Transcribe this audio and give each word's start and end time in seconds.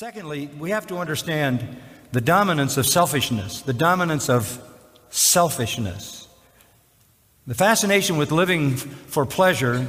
Secondly, 0.00 0.48
we 0.58 0.70
have 0.70 0.86
to 0.86 0.96
understand 0.96 1.76
the 2.12 2.22
dominance 2.22 2.78
of 2.78 2.86
selfishness, 2.86 3.60
the 3.60 3.74
dominance 3.74 4.30
of 4.30 4.58
selfishness. 5.10 6.26
The 7.46 7.52
fascination 7.52 8.16
with 8.16 8.32
living 8.32 8.76
for 8.76 9.26
pleasure 9.26 9.86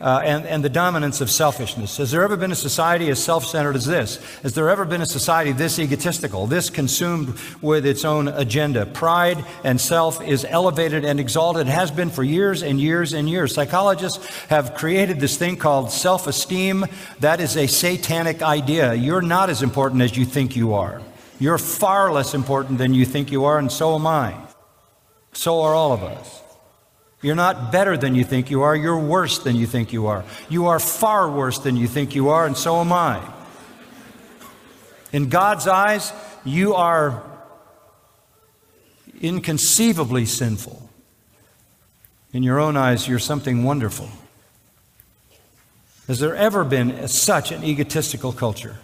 uh, 0.00 0.20
and, 0.24 0.46
and 0.46 0.64
the 0.64 0.68
dominance 0.68 1.20
of 1.20 1.30
selfishness. 1.30 1.96
Has 1.96 2.10
there 2.10 2.22
ever 2.22 2.36
been 2.36 2.52
a 2.52 2.56
society 2.56 3.08
as 3.10 3.22
self 3.22 3.44
centered 3.44 3.74
as 3.74 3.84
this? 3.84 4.16
Has 4.42 4.54
there 4.54 4.70
ever 4.70 4.84
been 4.84 5.02
a 5.02 5.06
society 5.06 5.52
this 5.52 5.78
egotistical, 5.78 6.46
this 6.46 6.70
consumed 6.70 7.36
with 7.60 7.84
its 7.84 8.04
own 8.04 8.28
agenda? 8.28 8.86
Pride 8.86 9.44
and 9.64 9.80
self 9.80 10.22
is 10.22 10.46
elevated 10.48 11.04
and 11.04 11.18
exalted, 11.18 11.66
has 11.66 11.90
been 11.90 12.10
for 12.10 12.22
years 12.22 12.62
and 12.62 12.80
years 12.80 13.12
and 13.12 13.28
years. 13.28 13.54
Psychologists 13.54 14.24
have 14.46 14.74
created 14.74 15.18
this 15.18 15.36
thing 15.36 15.56
called 15.56 15.90
self 15.90 16.26
esteem. 16.26 16.86
That 17.20 17.40
is 17.40 17.56
a 17.56 17.66
satanic 17.66 18.42
idea. 18.42 18.94
You're 18.94 19.22
not 19.22 19.50
as 19.50 19.62
important 19.62 20.02
as 20.02 20.16
you 20.16 20.24
think 20.24 20.54
you 20.54 20.74
are. 20.74 21.02
You're 21.40 21.58
far 21.58 22.12
less 22.12 22.34
important 22.34 22.78
than 22.78 22.94
you 22.94 23.04
think 23.04 23.30
you 23.30 23.44
are, 23.44 23.58
and 23.58 23.70
so 23.70 23.94
am 23.94 24.06
I. 24.06 24.34
So 25.32 25.60
are 25.62 25.74
all 25.74 25.92
of 25.92 26.02
us. 26.02 26.42
You're 27.20 27.34
not 27.34 27.72
better 27.72 27.96
than 27.96 28.14
you 28.14 28.22
think 28.22 28.50
you 28.50 28.62
are. 28.62 28.76
You're 28.76 28.98
worse 28.98 29.38
than 29.40 29.56
you 29.56 29.66
think 29.66 29.92
you 29.92 30.06
are. 30.06 30.24
You 30.48 30.66
are 30.68 30.78
far 30.78 31.28
worse 31.28 31.58
than 31.58 31.76
you 31.76 31.88
think 31.88 32.14
you 32.14 32.28
are, 32.28 32.46
and 32.46 32.56
so 32.56 32.80
am 32.80 32.92
I. 32.92 33.20
In 35.12 35.28
God's 35.28 35.66
eyes, 35.66 36.12
you 36.44 36.74
are 36.74 37.22
inconceivably 39.20 40.26
sinful. 40.26 40.88
In 42.32 42.42
your 42.42 42.60
own 42.60 42.76
eyes, 42.76 43.08
you're 43.08 43.18
something 43.18 43.64
wonderful. 43.64 44.08
Has 46.06 46.20
there 46.20 46.36
ever 46.36 46.62
been 46.62 47.08
such 47.08 47.50
an 47.50 47.64
egotistical 47.64 48.32
culture? 48.32 48.76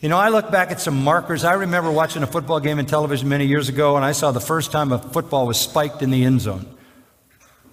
You 0.00 0.08
know, 0.08 0.16
I 0.16 0.28
look 0.28 0.52
back 0.52 0.70
at 0.70 0.80
some 0.80 1.02
markers. 1.02 1.42
I 1.42 1.54
remember 1.54 1.90
watching 1.90 2.22
a 2.22 2.26
football 2.26 2.60
game 2.60 2.78
in 2.78 2.86
television 2.86 3.28
many 3.28 3.46
years 3.46 3.68
ago, 3.68 3.96
and 3.96 4.04
I 4.04 4.12
saw 4.12 4.30
the 4.30 4.40
first 4.40 4.70
time 4.70 4.92
a 4.92 4.98
football 4.98 5.46
was 5.46 5.58
spiked 5.58 6.02
in 6.02 6.10
the 6.10 6.24
end 6.24 6.40
zone. 6.40 6.66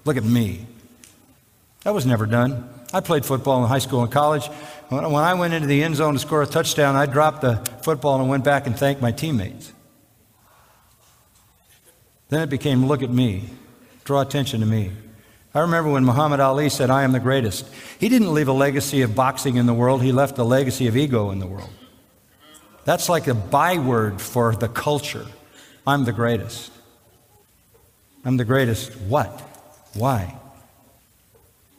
Look 0.05 0.17
at 0.17 0.23
me. 0.23 0.65
That 1.83 1.93
was 1.93 2.05
never 2.05 2.25
done. 2.25 2.67
I 2.91 3.01
played 3.01 3.25
football 3.25 3.61
in 3.61 3.69
high 3.69 3.79
school 3.79 4.01
and 4.01 4.11
college. 4.11 4.47
When 4.89 5.03
I 5.03 5.35
went 5.35 5.53
into 5.53 5.67
the 5.67 5.83
end 5.83 5.97
zone 5.97 6.13
to 6.13 6.19
score 6.19 6.41
a 6.41 6.47
touchdown, 6.47 6.95
I 6.95 7.05
dropped 7.05 7.41
the 7.41 7.57
football 7.83 8.19
and 8.19 8.27
went 8.27 8.43
back 8.43 8.65
and 8.65 8.77
thanked 8.77 9.03
my 9.03 9.11
teammates. 9.11 9.71
Then 12.29 12.41
it 12.41 12.49
became 12.49 12.87
look 12.87 13.03
at 13.03 13.11
me, 13.11 13.51
draw 14.03 14.21
attention 14.21 14.61
to 14.61 14.65
me. 14.65 14.91
I 15.53 15.59
remember 15.59 15.91
when 15.91 16.03
Muhammad 16.03 16.39
Ali 16.39 16.69
said, 16.69 16.89
I 16.89 17.03
am 17.03 17.11
the 17.11 17.19
greatest. 17.19 17.67
He 17.99 18.09
didn't 18.09 18.33
leave 18.33 18.47
a 18.47 18.53
legacy 18.53 19.03
of 19.03 19.13
boxing 19.13 19.57
in 19.57 19.67
the 19.67 19.73
world, 19.75 20.01
he 20.01 20.11
left 20.11 20.39
a 20.39 20.43
legacy 20.43 20.87
of 20.87 20.97
ego 20.97 21.29
in 21.29 21.37
the 21.37 21.47
world. 21.47 21.69
That's 22.85 23.09
like 23.09 23.27
a 23.27 23.33
byword 23.33 24.21
for 24.21 24.55
the 24.55 24.69
culture. 24.69 25.25
I'm 25.85 26.05
the 26.05 26.13
greatest. 26.13 26.71
I'm 28.23 28.37
the 28.37 28.45
greatest 28.45 28.95
what? 28.95 29.41
Why? 29.93 30.35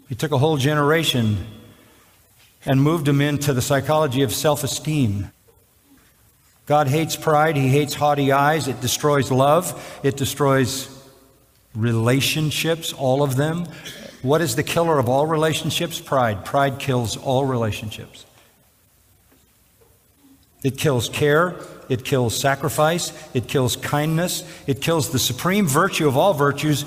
He 0.08 0.14
took 0.14 0.32
a 0.32 0.38
whole 0.38 0.56
generation 0.56 1.46
and 2.64 2.82
moved 2.82 3.06
them 3.06 3.20
into 3.20 3.52
the 3.52 3.62
psychology 3.62 4.22
of 4.22 4.32
self 4.32 4.64
esteem. 4.64 5.30
God 6.66 6.88
hates 6.88 7.14
pride, 7.14 7.56
He 7.56 7.68
hates 7.68 7.94
haughty 7.94 8.32
eyes, 8.32 8.66
it 8.66 8.80
destroys 8.80 9.30
love, 9.30 10.00
it 10.02 10.16
destroys 10.16 10.88
relationships, 11.74 12.92
all 12.92 13.22
of 13.22 13.36
them. 13.36 13.66
What 14.22 14.40
is 14.40 14.56
the 14.56 14.64
killer 14.64 14.98
of 14.98 15.08
all 15.08 15.26
relationships? 15.26 16.00
Pride. 16.00 16.44
Pride 16.44 16.80
kills 16.80 17.16
all 17.16 17.44
relationships. 17.44 18.26
It 20.62 20.78
kills 20.78 21.08
care. 21.08 21.56
It 21.88 22.04
kills 22.04 22.38
sacrifice. 22.38 23.12
It 23.34 23.46
kills 23.48 23.76
kindness. 23.76 24.44
It 24.66 24.80
kills 24.80 25.10
the 25.10 25.18
supreme 25.18 25.66
virtue 25.66 26.08
of 26.08 26.16
all 26.16 26.34
virtues, 26.34 26.84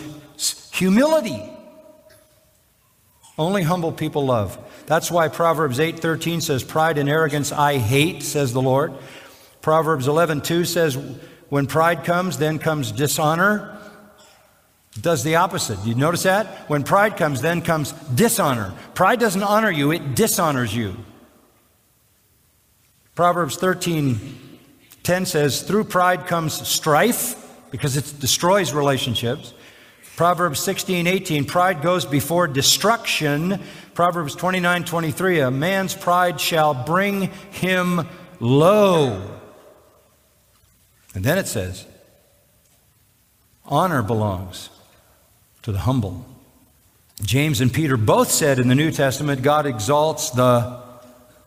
humility. 0.74 1.42
Only 3.38 3.64
humble 3.64 3.94
people 3.94 4.26
love. 4.26 4.58
That's 4.86 5.10
why 5.10 5.30
Proverbs 5.30 5.80
8:13 5.80 6.42
says 6.42 6.64
pride 6.64 6.98
and 6.98 7.08
arrogance 7.08 7.54
I 7.54 7.78
hate 7.78 8.24
says 8.24 8.52
the 8.52 8.62
Lord. 8.62 8.94
Proverbs 9.62 10.08
11:2 10.08 10.66
says 10.66 10.98
when 11.48 11.66
pride 11.66 12.04
comes 12.04 12.38
then 12.38 12.60
comes 12.60 12.92
dishonor. 12.92 13.78
It 14.98 15.04
does 15.04 15.24
the 15.24 15.38
opposite. 15.38 15.80
You 15.86 15.96
notice 15.96 16.24
that? 16.24 16.48
When 16.70 16.84
pride 16.84 17.16
comes 17.16 17.42
then 17.42 17.62
comes 17.62 17.94
dishonor. 18.14 18.74
Pride 18.94 19.20
doesn't 19.20 19.44
honor 19.44 19.72
you, 19.72 19.92
it 19.92 20.16
dishonors 20.16 20.76
you. 20.76 20.98
Proverbs 23.20 23.58
13:10 23.58 25.28
says 25.28 25.64
through 25.64 25.84
pride 25.84 26.26
comes 26.26 26.66
strife 26.66 27.36
because 27.70 27.98
it 27.98 28.18
destroys 28.22 28.72
relationships. 28.72 29.54
Proverbs 30.16 30.62
16, 30.62 31.06
18, 31.06 31.44
pride 31.44 31.82
goes 31.82 32.06
before 32.06 32.48
destruction. 32.48 33.62
Proverbs 33.94 34.36
29, 34.36 34.86
23, 34.86 35.42
a 35.42 35.52
man's 35.52 35.94
pride 35.94 36.40
shall 36.40 36.74
bring 36.74 37.24
him 37.52 38.08
low. 38.40 39.38
And 41.14 41.22
then 41.22 41.38
it 41.38 41.48
says, 41.50 41.86
honor 43.66 44.02
belongs 44.02 44.70
to 45.64 45.74
the 45.74 45.80
humble. 45.80 46.26
James 47.22 47.60
and 47.60 47.74
Peter 47.74 47.98
both 47.98 48.32
said 48.32 48.60
in 48.60 48.70
the 48.70 48.76
New 48.76 48.92
Testament, 48.92 49.42
God 49.42 49.66
exalts 49.66 50.30
the 50.30 50.82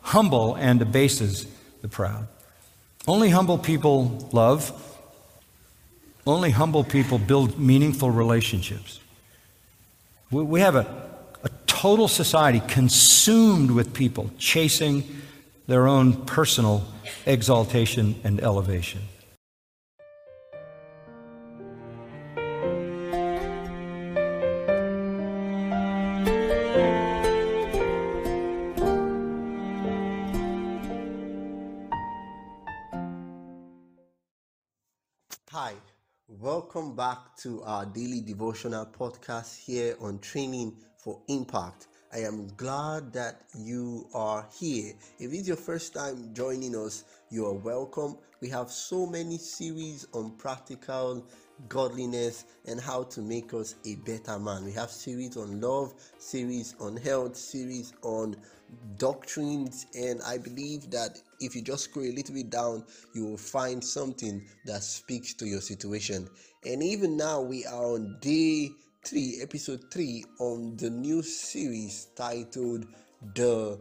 humble 0.02 0.54
and 0.56 0.82
abases 0.82 1.46
the 1.82 1.88
proud. 1.88 2.26
Only 3.06 3.28
humble 3.30 3.58
people 3.58 4.28
love. 4.32 4.72
Only 6.26 6.50
humble 6.50 6.84
people 6.84 7.18
build 7.18 7.58
meaningful 7.58 8.10
relationships. 8.10 9.00
We 10.30 10.60
have 10.60 10.76
a, 10.76 10.86
a 11.42 11.50
total 11.66 12.08
society 12.08 12.62
consumed 12.68 13.72
with 13.72 13.92
people 13.92 14.30
chasing 14.38 15.04
their 15.66 15.86
own 15.86 16.24
personal 16.24 16.86
exaltation 17.26 18.14
and 18.24 18.40
elevation. 18.40 19.02
To 37.38 37.62
our 37.62 37.86
daily 37.86 38.20
devotional 38.20 38.86
podcast 38.86 39.58
here 39.58 39.96
on 40.00 40.18
Training 40.18 40.76
for 40.96 41.20
Impact. 41.28 41.88
I 42.12 42.18
am 42.18 42.48
glad 42.56 43.12
that 43.14 43.42
you 43.54 44.06
are 44.12 44.46
here. 44.58 44.92
If 45.18 45.32
it's 45.32 45.48
your 45.48 45.56
first 45.56 45.94
time 45.94 46.34
joining 46.34 46.76
us, 46.76 47.04
you 47.30 47.46
are 47.46 47.54
welcome. 47.54 48.18
We 48.40 48.48
have 48.50 48.70
so 48.70 49.06
many 49.06 49.38
series 49.38 50.06
on 50.12 50.36
practical 50.36 51.26
godliness 51.68 52.44
and 52.66 52.80
how 52.80 53.04
to 53.04 53.20
make 53.20 53.54
us 53.54 53.76
a 53.84 53.96
better 53.96 54.38
man. 54.38 54.64
We 54.64 54.72
have 54.72 54.90
series 54.90 55.36
on 55.36 55.60
love, 55.60 55.94
series 56.18 56.74
on 56.80 56.96
health, 56.96 57.36
series 57.36 57.92
on 58.02 58.36
doctrines, 58.96 59.86
and 59.94 60.20
I 60.22 60.38
believe 60.38 60.90
that 60.90 61.20
if 61.40 61.54
you 61.54 61.62
just 61.62 61.84
scroll 61.84 62.06
a 62.06 62.12
little 62.12 62.34
bit 62.34 62.50
down, 62.50 62.84
you 63.14 63.24
will 63.24 63.36
find 63.36 63.84
something 63.84 64.46
that 64.64 64.82
speaks 64.82 65.34
to 65.34 65.46
your 65.46 65.60
situation. 65.60 66.28
And 66.64 66.82
even 66.82 67.16
now, 67.16 67.40
we 67.40 67.66
are 67.66 67.84
on 67.84 68.18
day 68.20 68.70
three, 69.04 69.40
episode 69.42 69.90
three, 69.92 70.24
on 70.38 70.76
the 70.76 70.90
new 70.90 71.22
series 71.22 72.08
titled 72.16 72.86
The 73.34 73.80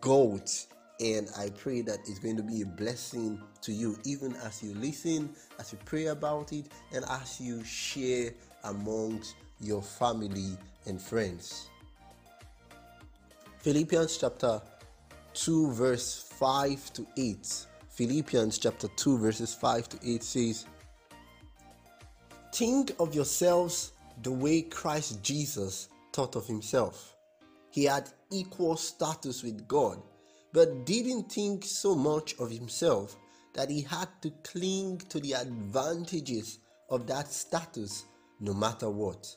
Goat. 0.00 0.66
And 1.00 1.28
I 1.38 1.50
pray 1.50 1.80
that 1.82 2.00
it's 2.00 2.18
going 2.18 2.36
to 2.36 2.42
be 2.42 2.60
a 2.60 2.66
blessing 2.66 3.40
to 3.62 3.72
you, 3.72 3.98
even 4.04 4.34
as 4.44 4.62
you 4.62 4.74
listen, 4.74 5.30
as 5.58 5.72
you 5.72 5.78
pray 5.86 6.06
about 6.06 6.52
it, 6.52 6.66
and 6.92 7.04
as 7.08 7.40
you 7.40 7.64
share 7.64 8.32
amongst 8.64 9.34
your 9.60 9.80
family 9.80 10.58
and 10.86 11.00
friends. 11.00 11.70
Philippians 13.58 14.18
chapter 14.18 14.60
2, 15.34 15.72
verse 15.72 16.28
5 16.38 16.92
to 16.94 17.06
8. 17.16 17.66
Philippians 17.88 18.58
chapter 18.58 18.88
2, 18.88 19.18
verses 19.18 19.54
5 19.54 19.88
to 19.90 19.98
8 20.02 20.22
says, 20.22 20.66
Think 22.52 22.92
of 22.98 23.14
yourselves 23.14 23.92
the 24.22 24.30
way 24.30 24.62
Christ 24.62 25.22
Jesus 25.22 25.88
thought 26.12 26.36
of 26.36 26.46
himself. 26.46 27.16
He 27.70 27.84
had 27.84 28.08
equal 28.30 28.76
status 28.76 29.42
with 29.42 29.66
God, 29.68 30.02
but 30.52 30.84
didn't 30.84 31.30
think 31.30 31.64
so 31.64 31.94
much 31.94 32.34
of 32.38 32.50
himself 32.50 33.16
that 33.54 33.70
he 33.70 33.82
had 33.82 34.08
to 34.22 34.30
cling 34.44 34.98
to 35.08 35.20
the 35.20 35.32
advantages 35.32 36.58
of 36.88 37.06
that 37.06 37.32
status 37.32 38.04
no 38.40 38.54
matter 38.54 38.88
what. 38.88 39.34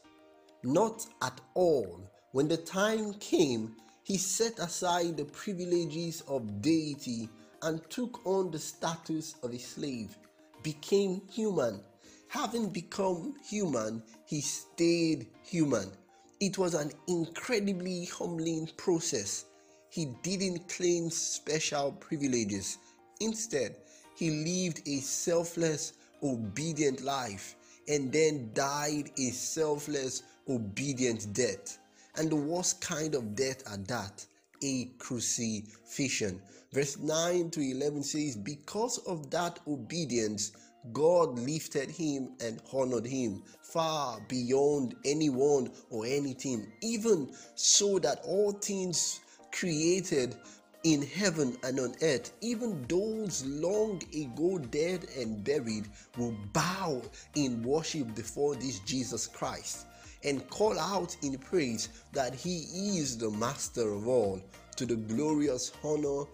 Not 0.63 1.05
at 1.21 1.39
all. 1.53 2.09
When 2.31 2.47
the 2.47 2.57
time 2.57 3.13
came, 3.15 3.75
he 4.03 4.17
set 4.17 4.59
aside 4.59 5.17
the 5.17 5.25
privileges 5.25 6.23
of 6.27 6.61
deity 6.61 7.29
and 7.61 7.81
took 7.89 8.25
on 8.25 8.51
the 8.51 8.59
status 8.59 9.35
of 9.43 9.53
a 9.53 9.59
slave, 9.59 10.17
became 10.61 11.21
human. 11.31 11.81
Having 12.27 12.69
become 12.69 13.35
human, 13.47 14.01
he 14.25 14.41
stayed 14.41 15.27
human. 15.43 15.91
It 16.39 16.57
was 16.57 16.73
an 16.73 16.91
incredibly 17.07 18.05
humbling 18.05 18.69
process. 18.75 19.45
He 19.93 20.05
didn't 20.23 20.67
claim 20.69 21.11
special 21.11 21.91
privileges. 21.91 22.79
Instead, 23.19 23.75
he 24.15 24.31
lived 24.31 24.81
a 24.87 24.97
selfless, 24.97 25.93
obedient 26.23 27.03
life 27.03 27.55
and 27.87 28.11
then 28.11 28.49
died 28.55 29.11
a 29.19 29.29
selfless, 29.29 30.23
obedient 30.49 31.31
death. 31.33 31.77
And 32.15 32.31
the 32.31 32.35
worst 32.35 32.81
kind 32.81 33.13
of 33.13 33.35
death 33.35 33.61
at 33.71 33.87
that, 33.87 34.25
a 34.63 34.85
crucifixion. 34.97 36.41
Verse 36.71 36.97
9 36.97 37.51
to 37.51 37.61
11 37.61 38.01
says, 38.01 38.35
Because 38.35 38.97
of 39.05 39.29
that 39.29 39.59
obedience, 39.67 40.53
God 40.91 41.37
lifted 41.37 41.91
him 41.91 42.31
and 42.43 42.59
honored 42.73 43.05
him 43.05 43.43
far 43.61 44.19
beyond 44.27 44.95
anyone 45.05 45.69
or 45.91 46.07
anything, 46.07 46.71
even 46.81 47.31
so 47.53 47.99
that 47.99 48.21
all 48.25 48.53
things 48.53 49.19
created 49.53 50.35
in 50.83 51.01
heaven 51.01 51.55
and 51.63 51.79
on 51.79 51.95
earth, 52.01 52.33
even 52.41 52.85
those 52.87 53.45
long 53.45 54.01
ago 54.13 54.57
dead 54.57 55.07
and 55.17 55.43
buried, 55.43 55.87
will 56.17 56.35
bow 56.51 57.01
in 57.35 57.63
worship 57.63 58.13
before 58.15 58.55
this 58.55 58.79
Jesus 58.79 59.27
Christ 59.27 59.85
and 60.25 60.47
call 60.49 60.77
out 60.79 61.15
in 61.21 61.37
praise 61.37 61.89
that 62.11 62.33
He 62.33 62.97
is 62.97 63.17
the 63.17 63.29
Master 63.29 63.93
of 63.93 64.07
all 64.07 64.41
to 64.75 64.85
the 64.85 64.95
glorious 64.95 65.71
honor 65.83 66.25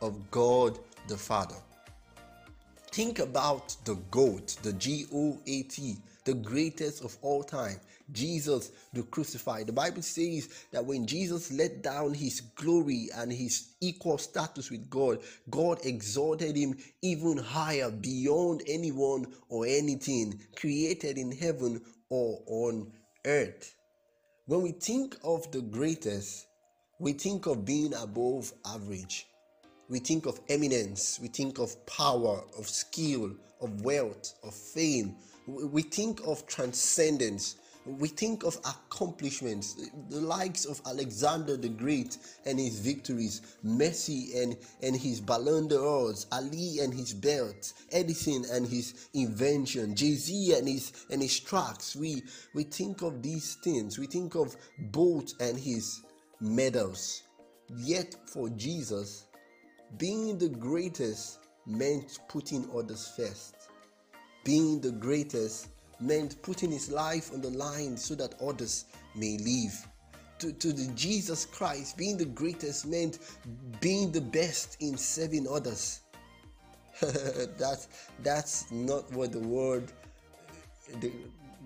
of 0.00 0.30
God 0.30 0.78
the 1.08 1.16
Father. 1.16 1.56
Think 2.90 3.18
about 3.18 3.76
the 3.84 3.96
GOAT, 4.10 4.56
the 4.62 4.72
G 4.74 5.06
O 5.12 5.38
A 5.46 5.62
T, 5.64 5.96
the 6.26 6.34
greatest 6.34 7.02
of 7.02 7.16
all 7.22 7.42
time, 7.42 7.80
Jesus 8.12 8.72
the 8.92 9.02
crucified. 9.04 9.66
The 9.66 9.72
Bible 9.72 10.02
says 10.02 10.66
that 10.72 10.84
when 10.84 11.06
Jesus 11.06 11.50
let 11.50 11.82
down 11.82 12.12
his 12.12 12.42
glory 12.54 13.08
and 13.16 13.32
his 13.32 13.68
equal 13.80 14.18
status 14.18 14.70
with 14.70 14.90
God, 14.90 15.20
God 15.48 15.78
exalted 15.84 16.56
him 16.56 16.76
even 17.00 17.38
higher 17.38 17.90
beyond 17.90 18.62
anyone 18.66 19.26
or 19.48 19.66
anything 19.66 20.38
created 20.54 21.16
in 21.16 21.32
heaven 21.32 21.80
or 22.10 22.42
on 22.46 22.92
earth. 23.24 23.74
When 24.46 24.62
we 24.62 24.72
think 24.72 25.16
of 25.24 25.50
the 25.50 25.62
greatest, 25.62 26.46
we 26.98 27.12
think 27.12 27.46
of 27.46 27.64
being 27.64 27.94
above 27.94 28.52
average. 28.66 29.26
We 29.88 30.00
think 30.00 30.26
of 30.26 30.40
eminence, 30.48 31.18
we 31.20 31.28
think 31.28 31.58
of 31.58 31.86
power, 31.86 32.42
of 32.58 32.68
skill, 32.68 33.32
of 33.60 33.82
wealth, 33.82 34.34
of 34.42 34.54
fame. 34.54 35.14
We 35.46 35.82
think 35.82 36.20
of 36.26 36.46
transcendence. 36.46 37.56
We 37.86 38.08
think 38.08 38.42
of 38.42 38.56
accomplishments, 38.56 39.88
the 40.08 40.20
likes 40.20 40.64
of 40.64 40.80
Alexander 40.84 41.56
the 41.56 41.68
Great 41.68 42.18
and 42.44 42.58
his 42.58 42.80
victories, 42.80 43.42
Messi 43.64 44.42
and, 44.42 44.56
and 44.82 44.96
his 44.96 45.20
Ballon 45.20 45.68
d'Ors, 45.68 46.26
Ali 46.32 46.80
and 46.80 46.92
his 46.92 47.14
belt, 47.14 47.72
Edison 47.92 48.44
and 48.50 48.66
his 48.66 49.08
invention, 49.14 49.94
Jay 49.94 50.14
Z 50.14 50.54
and 50.58 50.66
his 50.66 51.06
and 51.10 51.22
his 51.22 51.38
tracks. 51.38 51.94
We 51.94 52.24
we 52.54 52.64
think 52.64 53.02
of 53.02 53.22
these 53.22 53.54
things. 53.62 54.00
We 54.00 54.06
think 54.06 54.34
of 54.34 54.56
Bolt 54.90 55.34
and 55.38 55.56
his 55.56 56.02
medals. 56.40 57.22
Yet 57.68 58.16
for 58.26 58.48
Jesus, 58.50 59.26
being 59.96 60.38
the 60.38 60.48
greatest 60.48 61.38
meant 61.66 62.18
putting 62.28 62.68
others 62.76 63.12
first. 63.16 63.65
Being 64.46 64.80
the 64.80 64.92
greatest 64.92 65.68
meant 66.00 66.40
putting 66.42 66.70
his 66.70 66.90
life 66.90 67.32
on 67.32 67.40
the 67.40 67.50
line 67.50 67.96
so 67.96 68.14
that 68.14 68.40
others 68.40 68.84
may 69.16 69.38
live. 69.38 69.86
To, 70.38 70.52
to 70.52 70.72
the 70.72 70.92
Jesus 70.94 71.46
Christ, 71.46 71.96
being 71.96 72.16
the 72.16 72.26
greatest 72.26 72.86
meant 72.86 73.18
being 73.80 74.12
the 74.12 74.20
best 74.20 74.76
in 74.80 74.96
serving 74.96 75.48
others. 75.50 76.00
that, 77.00 77.86
that's 78.22 78.70
not 78.70 79.10
what 79.12 79.32
the 79.32 79.40
world, 79.40 79.92
the, 81.00 81.10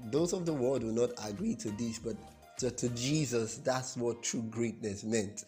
those 0.07 0.33
of 0.33 0.47
the 0.47 0.53
world 0.53 0.83
will 0.83 0.93
not 0.93 1.11
agree 1.25 1.55
to 1.57 1.71
this, 1.73 1.99
but 1.99 2.17
to, 2.59 2.71
to 2.71 2.89
Jesus, 2.91 3.57
that's 3.57 3.97
what 3.97 4.23
true 4.23 4.43
greatness 4.43 5.05
meant. 5.05 5.45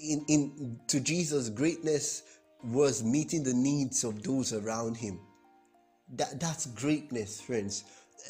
In, 0.00 0.24
in 0.28 0.80
to 0.88 1.00
Jesus, 1.00 1.48
greatness 1.48 2.24
was 2.64 3.02
meeting 3.02 3.42
the 3.42 3.54
needs 3.54 4.04
of 4.04 4.22
those 4.22 4.52
around 4.52 4.96
him. 4.96 5.20
That, 6.12 6.38
that's 6.38 6.66
greatness, 6.66 7.40
friends. 7.40 7.84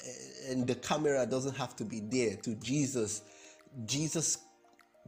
Eh, 0.06 0.52
and 0.52 0.66
the 0.66 0.74
camera 0.76 1.26
doesn't 1.26 1.56
have 1.56 1.76
to 1.76 1.84
be 1.84 2.00
there. 2.00 2.36
To 2.36 2.54
Jesus, 2.56 3.22
Jesus, 3.86 4.38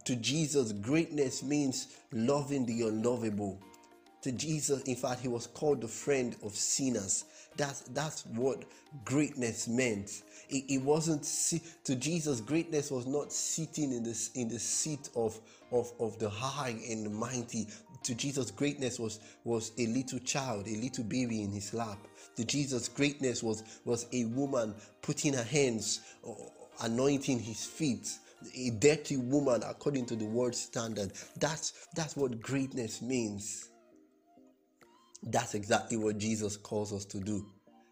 to 0.05 0.17
Jesus, 0.17 0.73
greatness 0.73 1.43
means 1.43 1.97
loving 2.13 2.67
the 2.67 2.83
unlovable. 2.83 3.61
To 4.23 4.33
Jesus, 4.33 4.83
in 4.85 4.97
fact, 4.97 5.21
he 5.21 5.29
was 5.29 5.47
called 5.47 5.83
the 5.83 5.89
friend 5.89 6.35
of 6.43 6.55
sinners. 6.55 7.27
That's 7.57 7.83
that's 7.83 8.25
what 8.27 8.65
greatness 9.05 9.69
meant. 9.69 10.23
It, 10.49 10.65
it 10.69 10.83
wasn't 10.83 11.25
to 11.85 11.95
Jesus. 11.95 12.41
Greatness 12.41 12.91
was 12.91 13.07
not 13.07 13.33
sitting 13.33 13.93
in 13.93 14.03
this 14.03 14.31
in 14.33 14.49
the 14.49 14.59
seat 14.59 15.11
of, 15.15 15.39
of 15.71 15.93
of 16.01 16.19
the 16.19 16.31
high 16.31 16.75
and 16.89 17.05
the 17.05 17.11
mighty. 17.11 17.69
To 18.05 18.15
Jesus, 18.15 18.51
greatness 18.51 18.99
was 18.99 19.21
was 19.45 19.73
a 19.79 19.87
little 19.87 20.19
child, 20.21 20.69
a 20.69 20.77
little 20.77 21.05
baby 21.05 21.43
in 21.43 21.53
his 21.53 21.75
lap. 21.75 21.99
To 22.37 22.45
Jesus, 22.45 22.89
greatness 22.89 23.43
was 23.43 23.63
was 23.85 24.07
a 24.13 24.25
woman 24.27 24.75
putting 25.03 25.35
her 25.35 25.45
hands, 25.45 26.01
uh, 26.27 26.33
anointing 26.83 27.39
his 27.39 27.65
feet 27.65 28.09
a 28.57 28.69
dirty 28.73 29.17
woman 29.17 29.63
according 29.67 30.05
to 30.05 30.15
the 30.15 30.25
world 30.27 30.55
standard 30.55 31.11
that's 31.39 31.87
that's 31.95 32.15
what 32.15 32.43
greatness 32.43 33.01
means 33.01 33.71
that's 35.27 35.55
exactly 35.55 35.97
what 35.97 36.19
Jesus 36.19 36.57
calls 36.57 36.93
us 36.93 37.05
to 37.07 37.19
do. 37.19 37.47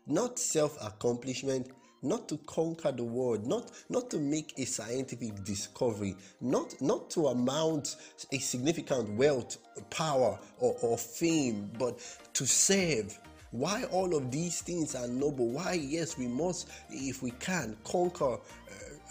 Not 0.07 0.39
self 0.39 0.77
accomplishment, 0.85 1.71
not 2.03 2.29
to 2.29 2.37
conquer 2.39 2.93
the 2.93 3.05
world, 3.05 3.47
not, 3.47 3.71
not 3.89 4.11
to 4.11 4.19
make 4.19 4.53
a 4.59 4.65
scientific 4.65 5.43
discovery, 5.45 6.17
not, 6.41 6.75
not 6.83 7.11
to 7.11 7.29
amount 7.29 7.97
a 8.33 8.39
significant 8.39 9.09
wealth, 9.11 9.59
power, 9.91 10.39
or, 10.59 10.77
or 10.83 10.99
fame, 10.99 11.71
but 11.79 11.99
to 12.35 12.47
serve. 12.47 13.19
Why 13.53 13.85
all 13.85 14.17
of 14.17 14.31
these 14.31 14.61
things 14.61 14.95
are 14.95 15.07
noble? 15.07 15.49
Why, 15.49 15.75
yes, 15.75 16.19
we 16.19 16.27
must, 16.27 16.69
if 16.91 17.23
we 17.23 17.31
can, 17.33 17.77
conquer 17.85 18.35
uh, 18.35 18.39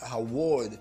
our 0.04 0.22
world 0.22 0.78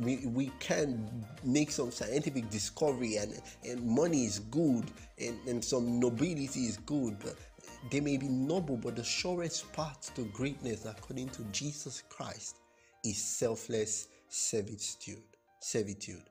we, 0.00 0.18
we 0.26 0.50
can 0.60 1.26
make 1.44 1.70
some 1.70 1.90
scientific 1.90 2.48
discovery 2.50 3.16
and, 3.16 3.40
and 3.64 3.84
money 3.84 4.24
is 4.24 4.38
good 4.38 4.84
and, 5.18 5.38
and 5.46 5.64
some 5.64 5.98
nobility 5.98 6.60
is 6.60 6.76
good 6.78 7.16
but 7.20 7.34
they 7.90 8.00
may 8.00 8.16
be 8.16 8.28
noble 8.28 8.76
but 8.76 8.96
the 8.96 9.04
surest 9.04 9.72
path 9.72 10.12
to 10.14 10.22
greatness 10.26 10.84
according 10.86 11.28
to 11.30 11.42
jesus 11.44 12.02
christ 12.08 12.56
is 13.04 13.22
selfless 13.22 14.08
servitude 14.28 15.18
servitude 15.60 16.22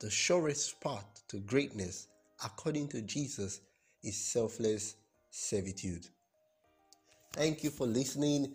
the 0.00 0.10
surest 0.10 0.80
path 0.80 1.22
to 1.28 1.38
greatness 1.40 2.08
according 2.44 2.88
to 2.88 3.00
jesus 3.02 3.60
is 4.02 4.16
selfless 4.16 4.96
servitude 5.30 6.06
thank 7.32 7.64
you 7.64 7.70
for 7.70 7.86
listening 7.86 8.54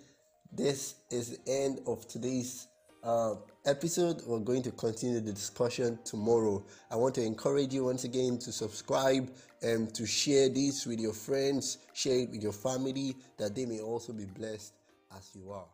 this 0.52 0.96
is 1.12 1.38
the 1.38 1.52
end 1.52 1.80
of 1.88 2.08
today's 2.08 2.68
uh, 3.06 3.36
episode. 3.66 4.22
We're 4.26 4.40
going 4.40 4.64
to 4.64 4.72
continue 4.72 5.20
the 5.20 5.32
discussion 5.32 6.00
tomorrow. 6.04 6.66
I 6.90 6.96
want 6.96 7.16
to 7.16 7.24
encourage 7.24 7.74
you 7.74 7.86
once 7.86 8.04
again 8.04 8.40
to 8.40 8.52
subscribe 8.52 9.32
and 9.62 9.94
to 9.94 10.06
share 10.06 10.50
this 10.50 10.86
with 10.86 11.00
your 11.00 11.14
friends, 11.14 11.78
share 11.94 12.20
it 12.20 12.32
with 12.32 12.42
your 12.42 12.54
family, 12.54 13.16
that 13.38 13.56
they 13.56 13.66
may 13.66 13.80
also 13.80 14.12
be 14.12 14.26
blessed 14.26 14.74
as 15.16 15.30
you 15.36 15.52
are. 15.52 15.68